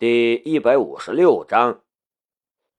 [0.00, 1.82] 第一百五十六章，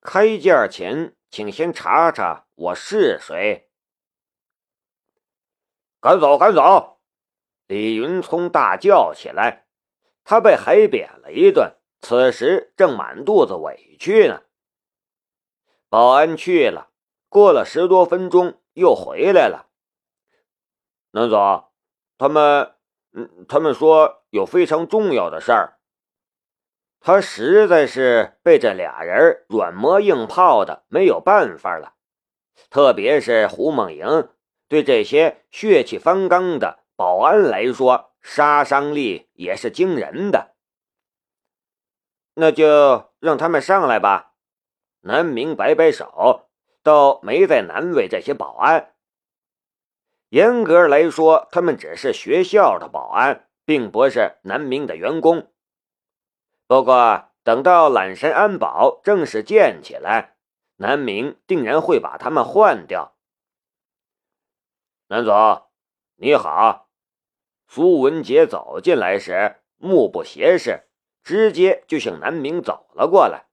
[0.01, 3.69] 开价前请先查查我是谁。
[5.99, 6.99] 赶走，赶走！
[7.67, 9.67] 李云聪大叫起来，
[10.23, 14.41] 他被海扁了一顿，此时正满肚子委屈呢。
[15.89, 16.89] 保安去了，
[17.29, 19.69] 过了十多分钟又回来了。
[21.11, 21.71] 南总，
[22.17, 22.73] 他们，
[23.11, 25.77] 嗯，他们说有非常重要的事儿。
[27.03, 31.95] 他实在是被这俩人软磨硬泡的没有办法了，
[32.69, 34.29] 特别是胡梦莹，
[34.67, 40.53] 对这些血气方刚的保安来说，杀伤力也是惊人的。
[42.35, 44.33] 那就让他们上来吧。
[45.01, 46.49] 南明摆摆手，
[46.83, 48.93] 倒没再难为这些保安。
[50.29, 55.50] 严格来说，他们只是学校的保安，并不是南明的员工。
[56.71, 60.37] 不过，等到揽山安保正式建起来，
[60.77, 63.17] 南明定然会把他们换掉。
[65.07, 65.63] 南总，
[66.15, 66.87] 你好。
[67.67, 70.87] 苏文杰走进来时，目不斜视，
[71.21, 73.47] 直接就向南明走了过来。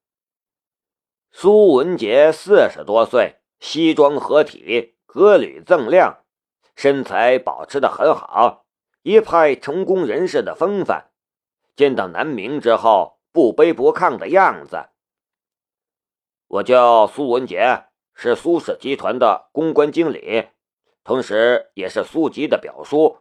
[1.32, 6.22] 苏文杰四十多岁，西装合体，革履锃亮，
[6.76, 8.64] 身材保持的很好，
[9.02, 11.10] 一派成功人士的风范。
[11.78, 14.88] 见到南明之后，不卑不亢的样子。
[16.48, 20.48] 我叫苏文杰，是苏氏集团的公关经理，
[21.04, 23.18] 同时也是苏吉的表叔。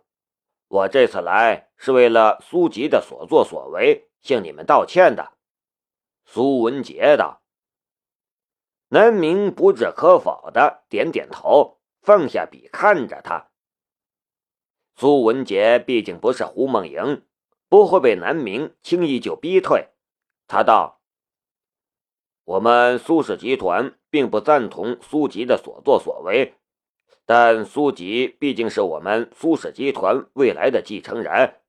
[0.69, 5.33] 我这次来是为了苏吉的所作所为向你们道歉的。
[6.25, 7.44] 苏文杰道。
[8.88, 13.52] 南明不置可否的点点头，放下笔看着他。
[14.95, 17.23] 苏文杰毕竟不是胡梦莹。
[17.70, 19.90] 不会被南明轻易就逼退。
[20.48, 21.02] 他道
[22.46, 26.56] ：“我们苏氏集团并不赞同苏吉的所作所为，
[27.26, 31.60] 但苏吉毕竟是我们苏氏集团未来的继承人，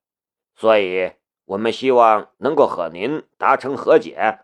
[0.55, 1.15] 所以
[1.47, 4.41] 我们希望能够和您达成和解。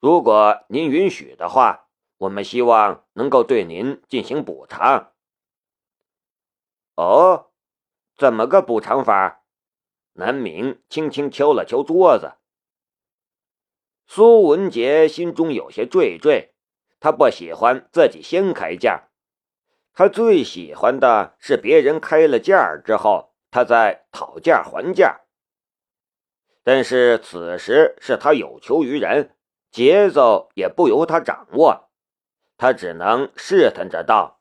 [0.00, 1.86] 如果您允许的话，
[2.18, 5.12] 我们希望能够对您进行补偿。”
[6.96, 7.52] 哦，
[8.16, 9.41] 怎么个补偿法？
[10.14, 12.34] 南明轻轻敲了敲桌子。
[14.06, 16.50] 苏文杰心中有些惴惴，
[17.00, 19.08] 他不喜欢自己先开价，
[19.94, 25.22] 他最喜欢的是别人开了价之后，他再讨价还价。
[26.62, 29.34] 但是此时是他有求于人，
[29.70, 31.90] 节奏也不由他掌握，
[32.58, 34.40] 他只能试探着道：“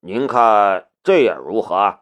[0.00, 2.00] 您看这样如何？”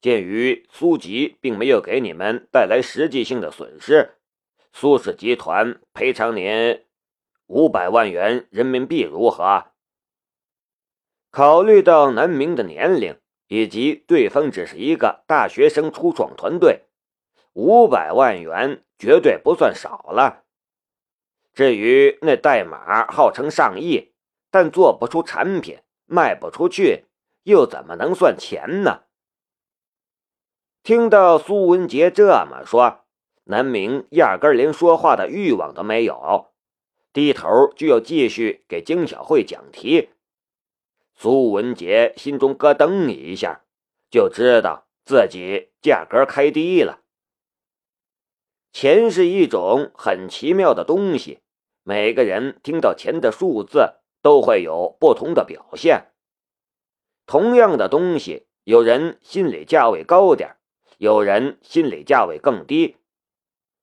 [0.00, 4.14] 鉴于苏吉并没有给你们带来实际性的损失，
[4.72, 6.82] 苏氏集团赔偿您
[7.46, 9.66] 五百万元人民币，如何？
[11.30, 13.18] 考虑到南明的年龄
[13.48, 16.86] 以及对方只是一个大学生初创团队，
[17.52, 20.44] 五百万元绝对不算少了。
[21.52, 24.12] 至于那代码号称上亿，
[24.50, 27.04] 但做不出产品，卖不出去，
[27.42, 29.02] 又怎么能算钱呢？
[30.82, 33.00] 听到苏文杰这么说，
[33.44, 36.52] 南明压根连说话的欲望都没有，
[37.12, 40.08] 低头就要继续给金小慧讲题。
[41.14, 43.60] 苏文杰心中咯噔一下，
[44.10, 47.00] 就知道自己价格开低了。
[48.72, 51.40] 钱是一种很奇妙的东西，
[51.82, 56.12] 每个人听到钱的数字都会有不同的表现。
[57.26, 60.56] 同样的东西，有人心理价位高点
[61.00, 62.98] 有人心理价位更低，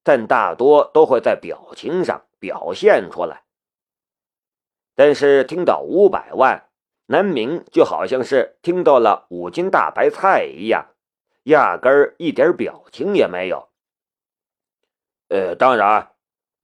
[0.04, 3.42] 但大多都会在表情上表现出来。
[4.94, 6.70] 但是听到五百万，
[7.08, 10.90] 南明就好像是听到了五斤大白菜一样，
[11.46, 13.70] 压根儿一点表情也没有。
[15.30, 16.12] 呃，当然，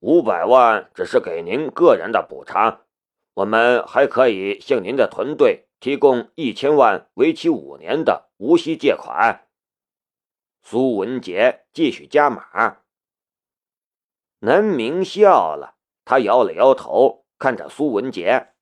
[0.02, 2.82] 五百万只是给您个人的补偿，
[3.34, 9.48] 我们还可以向您的团队提供一千万，为期五年的无息借款。
[10.66, 12.78] 苏文杰继续加码，
[14.40, 15.76] 南明笑了，
[16.06, 18.54] 他摇了摇头，看着苏文杰：“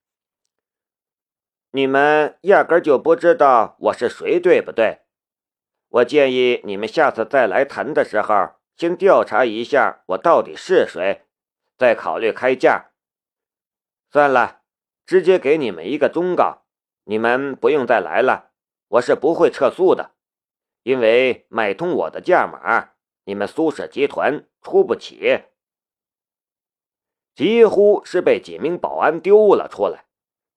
[1.70, 5.02] 你们压根就不知道我是谁，对不对？
[5.90, 11.28] 我建议你们下次再来谈的时候，先调查一下我到底是谁，
[11.78, 12.94] 再考虑开价。
[14.10, 14.64] 算了，
[15.06, 16.64] 直接给你们一个忠告：
[17.04, 18.50] 你们不用再来了，
[18.88, 20.16] 我是不会撤诉的。”
[20.84, 22.94] 因为买通我的价码，
[23.26, 25.44] 你们苏氏集团出不起。
[27.34, 30.06] 几乎是被几名保安丢了出来。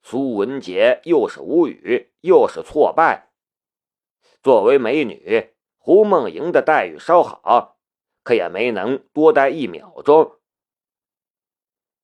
[0.02, 3.30] 苏文杰又是无语又是挫败。
[4.42, 7.78] 作为美女，胡梦莹的待遇稍好，
[8.22, 10.38] 可也没能多待一秒钟。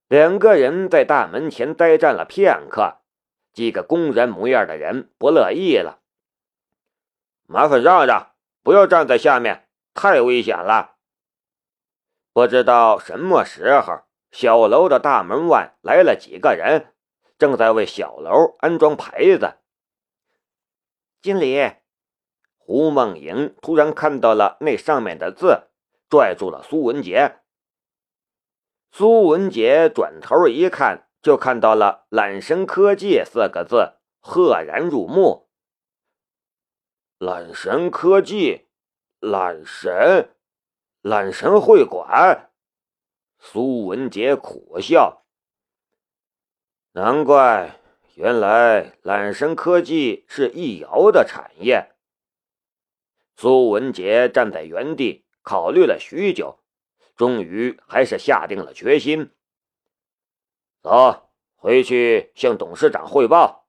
[0.09, 3.03] 两个人在大门前呆站了片刻，
[3.53, 6.00] 几个工人模样的人不乐意了
[7.53, 8.31] ：“麻烦让让，
[8.63, 10.99] 不要站在下面，太危险了。”
[12.33, 16.95] 不知道什么时候，小楼的大门外来了几个人。
[17.37, 19.55] 正在为小楼安装牌子。
[21.21, 21.73] 经理，
[22.57, 25.71] 胡梦莹突然看到了那上面的字，
[26.09, 27.41] 拽住了苏文杰。
[28.93, 35.50] 苏文杰转头一看，就看到了“揽神科技”四个字，赫然入目。
[37.23, 38.67] 揽神科技，
[39.19, 40.35] 揽神，
[41.03, 42.51] 揽神会馆。
[43.39, 45.27] 苏文杰苦笑。
[46.93, 47.79] 难怪，
[48.15, 51.95] 原来揽神科技是易遥的产业。
[53.37, 56.61] 苏文杰站在原地，考虑了许久，
[57.17, 59.31] 终于还是下定了决心。
[60.81, 63.69] 走，回去向董事长汇报。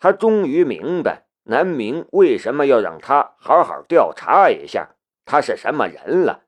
[0.00, 6.44] 他终于明白南明为什么要让他好好调查一下他是什么人了。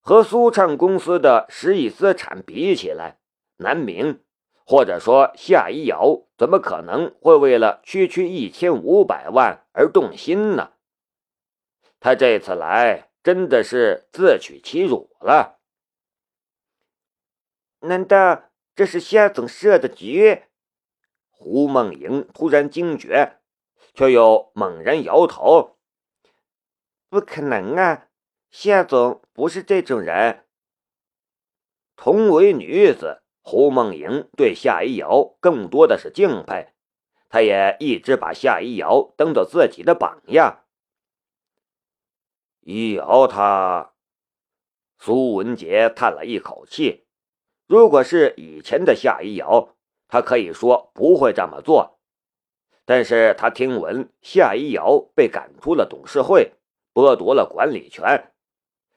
[0.00, 3.18] 和苏畅公司的十亿资产比起来，
[3.56, 4.22] 南明，
[4.66, 10.72] 或者说夏一瑶，怎么可能会为了区区一千五百万而动心呢？
[12.00, 15.58] 他这次来真的是自取其辱了。
[17.80, 20.42] 难道这是夏总设的局？
[21.30, 23.38] 胡梦莹突然惊觉，
[23.94, 25.78] 却又猛然摇头
[27.08, 28.08] ：“不可能啊，
[28.50, 30.44] 夏总不是这种人。”
[31.96, 33.22] 同为女子。
[33.46, 36.72] 胡梦莹对夏一瑶更多的是敬佩，
[37.28, 40.64] 她也一直把夏一瑶当做自己的榜样。
[42.60, 43.92] 一瑶，她，
[44.98, 47.04] 苏文杰叹了一口气。
[47.66, 49.76] 如果是以前的夏一瑶，
[50.08, 51.93] 他可以说不会这么做。
[52.84, 56.52] 但是他听闻夏一瑶被赶出了董事会，
[56.92, 58.32] 剥夺了管理权。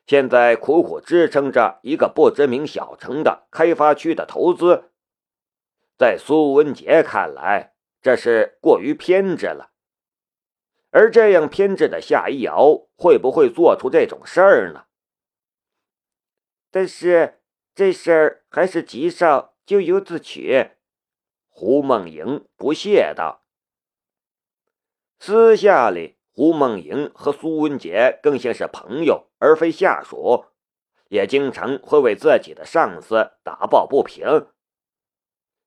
[0.05, 4.91] 现在苦苦支撑着一个不知名小城的开发区的投资，
[5.97, 9.71] 在苏文杰看来，这是过于偏执了。
[10.91, 14.85] 而这样偏执的夏一瑶，会不会做出这种事儿呢？
[16.71, 17.41] 但是
[17.75, 20.71] 这事儿还是极少咎由自取。
[21.49, 23.43] 胡梦莹不屑道
[25.19, 30.45] ：“私下里。”胡梦莹和苏文杰更像是朋友，而非下属，
[31.09, 34.45] 也经常会为自己的上司打抱不平。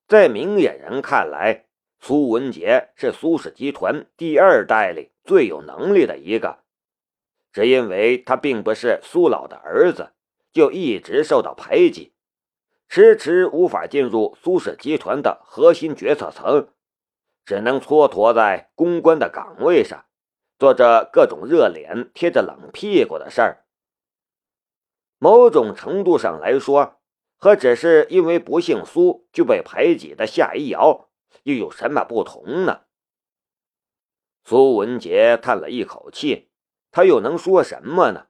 [0.07, 1.67] 在明眼人看来，
[1.99, 6.61] 苏文杰是苏氏集团第二代里最有能力的一个，
[7.53, 10.13] 只因为他并不是苏老的儿子，
[10.53, 12.13] 就一直受到排挤，
[12.89, 16.69] 迟迟无法进入苏氏集团的核心决策层，
[17.45, 20.05] 只能蹉跎在公关的岗位上。
[20.59, 23.65] 做着各种热脸贴着冷屁股的事儿，
[25.17, 27.01] 某种程度上来说，
[27.39, 31.09] 和只是因为不姓苏就被排挤的夏一瑶
[31.45, 32.83] 又有什么不同呢？
[34.45, 36.51] 苏文杰叹了一口气，
[36.91, 38.27] 他又能说什么呢？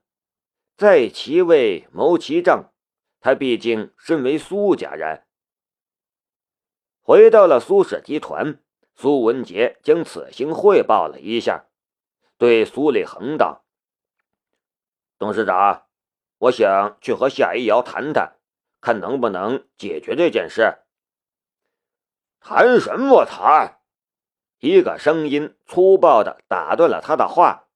[0.77, 2.71] 在其位谋其政，
[3.19, 5.25] 他毕竟身为苏家人。
[7.01, 8.63] 回到了苏氏集团，
[9.01, 11.65] 苏文杰将此行汇报了一下。
[12.37, 13.63] 对苏立恒道
[15.17, 15.87] ：“董事长，
[16.37, 18.35] 我想去和夏一瑶谈谈，
[18.79, 20.83] 看能不能解决这件事。”
[22.39, 23.79] 谈什么谈？
[24.59, 27.69] 一个声音粗暴的打断了他的话。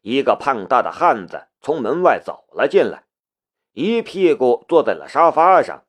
[0.00, 3.04] 一个胖大的汉子从门外走了进来，
[3.72, 5.84] 一屁股坐在了沙发上。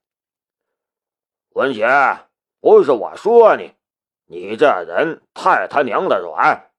[1.51, 1.87] 文杰，
[2.59, 3.75] 不是我说你，
[4.33, 6.71] 你这人太他娘的软。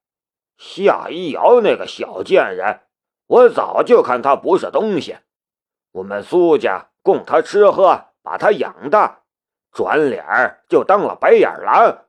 [0.58, 2.80] 夏一瑶那个小贱人，
[3.26, 5.18] 我早就看他不是东西。
[5.92, 9.20] 我们苏家供他吃喝，把他养大，
[9.70, 10.24] 转脸
[10.68, 12.06] 就当了白眼狼。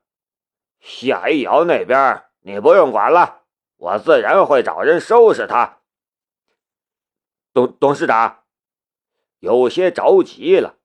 [0.80, 3.42] 夏一瑶那边你不用管了，
[3.78, 5.78] 我自然会找人收拾他。
[7.54, 8.40] 董董事长
[9.38, 10.78] 有些着急了。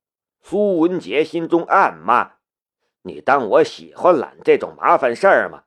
[0.43, 2.33] 苏文杰心中暗骂
[3.03, 5.65] ：“你当我喜欢揽这种麻烦事儿吗？”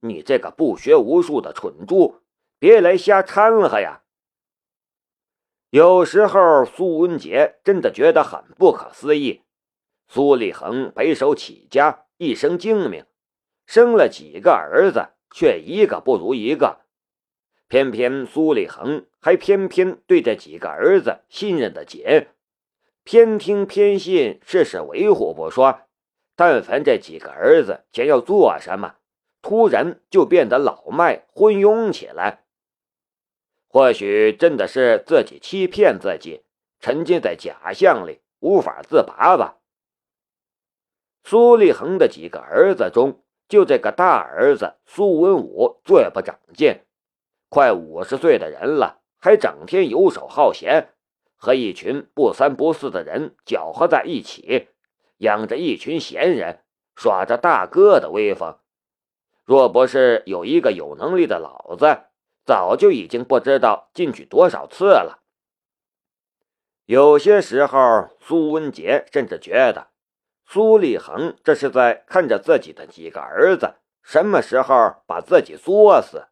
[0.00, 2.20] 你这个不学无术的蠢猪，
[2.60, 4.02] 别来瞎掺和呀！
[5.70, 9.42] 有时候苏文杰真的觉得很不可思议：
[10.06, 13.04] 苏立恒白手起家，一生精明，
[13.66, 16.82] 生了几个儿子，却一个不如一个。
[17.66, 22.28] 偏偏苏立恒还偏偏对这几个儿子信任的紧，
[23.02, 25.80] 偏听偏信，事事维护不说。
[26.38, 28.94] 但凡这几个儿子想要做什么，
[29.42, 32.44] 突然就变得老迈昏庸起来。
[33.66, 36.44] 或许真的是自己欺骗自己，
[36.78, 39.56] 沉浸在假象里无法自拔吧。
[41.24, 46.82] 苏立恒的几个儿子中，就这个大儿子苏文武最不长进。
[47.48, 50.94] 快五十岁的人了，还整天游手好闲，
[51.34, 54.68] 和一群不三不四的人搅和在一起，
[55.18, 56.64] 养着一群闲人，
[56.96, 58.58] 耍着大哥的威风。
[59.44, 62.04] 若不是有一个有能力的老子，
[62.44, 65.22] 早就已经不知道进去多少次了。
[66.84, 69.88] 有些时候，苏文杰甚至觉得
[70.44, 76.28] 苏立恒这是在看着自己的几个儿子什么时候把自己作死。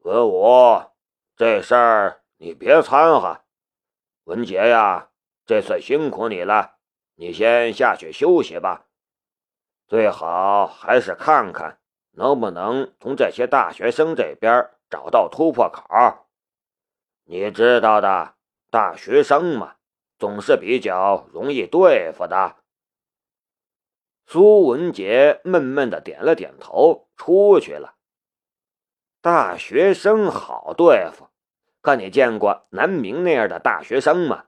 [0.00, 0.90] 文武，
[1.36, 3.42] 这事儿你别掺和。
[4.24, 5.10] 文杰呀，
[5.46, 6.78] 这次辛苦你了，
[7.20, 8.86] 你先下去休息吧。
[9.86, 11.78] 最好还是看看
[12.12, 15.84] 能不能从这些大学生这边找到突破口。
[17.24, 18.36] 你知道的，
[18.70, 19.74] 大学生嘛，
[20.18, 22.56] 总是比较容易对付的。
[24.24, 27.96] 苏文杰闷闷的点了点头，出去了。
[29.20, 31.28] 大学生好对付，
[31.82, 34.46] 可你见过南明那样的大学生吗？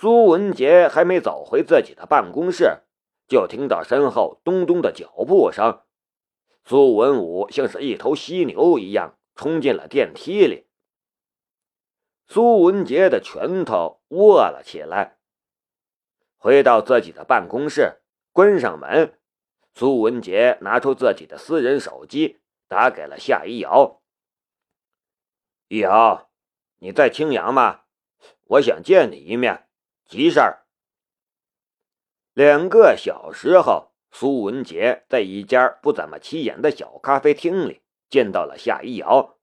[0.00, 2.82] 苏文杰还没走回自己的办公室，
[3.26, 5.82] 就听到身后咚咚的脚步声。
[6.64, 10.68] 苏文武像是一头犀牛一样冲进了电梯里。
[12.28, 15.18] 苏文杰的拳头握了起来。
[16.36, 18.00] 回到自己的办公室，
[18.30, 19.18] 关上门，
[19.74, 22.38] 苏文杰拿出自己的私人手机。
[22.68, 24.00] 打给了夏一瑶。
[25.66, 26.30] 一瑶，
[26.78, 27.80] 你在青阳吗？
[28.44, 29.67] 我想见你一面，
[30.08, 30.64] 急事儿。
[32.32, 39.36] 两个小时后，苏文杰在一家不怎么起眼的小咖啡厅里见到了夏一瑶。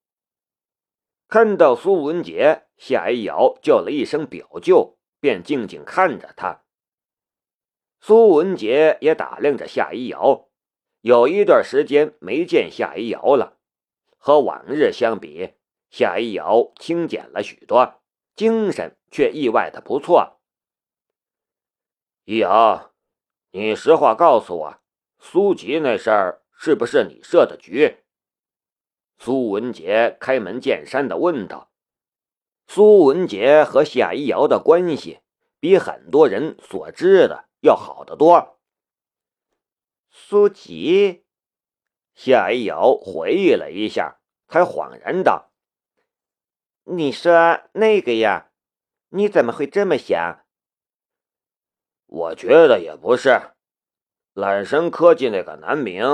[1.28, 6.64] 看到苏文杰，夏一瑶叫了一声“表舅”，便静静看着他。
[8.02, 10.50] 苏文杰也打量着夏一瑶。
[11.02, 13.60] 有一段时间没见夏一瑶了，
[14.18, 15.54] 和往日相比，
[15.92, 18.02] 夏一瑶清减了许多，
[18.36, 20.42] 精神却意外的不错。
[22.28, 22.92] 一瑶，
[23.52, 24.82] 你实话告诉我，
[25.20, 28.04] 苏吉那事儿是不是你设的局？
[29.20, 31.70] 苏文杰开门见山的问道。
[32.66, 35.20] 苏文杰和夏一瑶的关系
[35.60, 38.60] 比很多人所知的要好得多。
[40.10, 41.26] 苏吉，
[42.16, 44.18] 夏一瑶回忆了一下，
[44.48, 45.52] 才恍然道
[46.86, 48.50] ：“你说那个呀？
[49.10, 50.42] 你怎么会这么想？”
[52.08, 53.42] 我觉得也不是，
[54.34, 56.06] 揽神科技那个南明，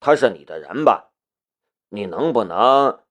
[0.00, 1.12] 他是你的人吧？
[1.90, 3.04] 你能不能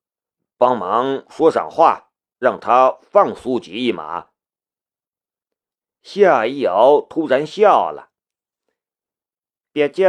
[0.58, 4.30] 帮忙说上话，让他放苏吉一马？
[6.01, 8.10] 夏一瑶突然笑了。
[9.72, 10.08] 表舅，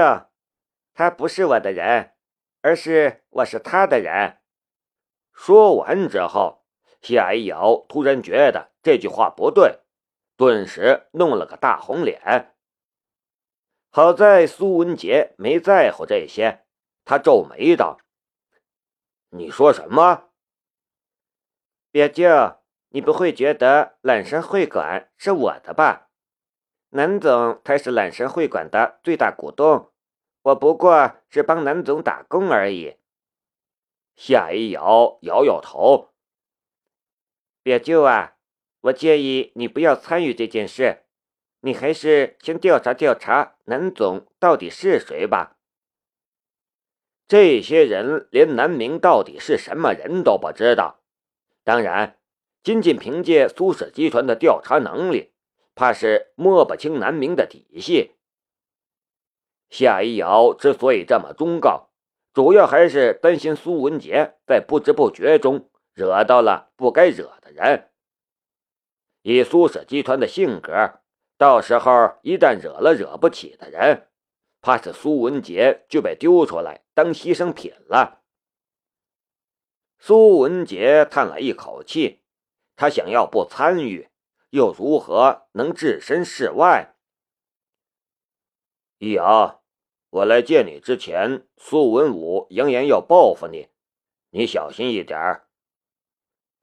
[0.94, 2.14] 他不是我的人，
[2.62, 4.38] 而是我是他的人。
[5.32, 6.64] 说完之后，
[7.00, 9.80] 夏一瑶突然觉得这句话不对，
[10.42, 12.52] 顿时弄了个大红脸。
[13.90, 16.64] 好在苏文杰没在乎这些，
[17.04, 18.00] 他皱眉道
[19.30, 20.30] ：“你说什么？
[21.92, 22.26] 别舅，
[22.88, 26.08] 你不会觉得揽山会馆是我的吧？”
[26.90, 29.92] 南总才是揽神会馆的最大股东，
[30.42, 32.96] 我不过是帮南总打工而已。
[34.16, 36.12] 夏一瑶摇摇头，
[37.62, 38.36] 别舅啊，
[38.82, 41.02] 我建议你不要参与这件事，
[41.60, 45.56] 你还是先调查调查南总到底是谁吧。
[47.26, 51.00] 这些人连南明到底是什么人都不知道，
[51.64, 52.18] 当然，
[52.62, 55.30] 仅仅凭借苏氏集团的调查能力。
[55.74, 58.12] 怕是摸不清南明的底细。
[59.70, 61.88] 夏一瑶之所以这么忠告，
[62.34, 67.88] 主要还是担心苏文杰在不知不觉中惹到了不该惹的人。
[69.22, 71.00] 以苏氏集团的性格，
[71.38, 74.08] 到时候一旦惹了惹不起的人，
[74.60, 78.22] 怕是苏文杰就被丢出来当牺牲品了。
[79.98, 82.22] 苏文杰叹了一口气，
[82.74, 84.08] 他想要不参与，
[84.50, 86.96] 又如何能置身事外？
[88.98, 89.60] 易阳，
[90.10, 93.68] 我来见你之前，苏文武扬言要报复你，
[94.30, 95.42] 你小心一点。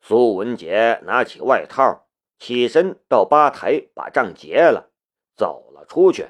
[0.01, 2.09] 苏文杰拿起外套，
[2.39, 4.89] 起身到吧台把账结了，
[5.36, 6.29] 走了出去。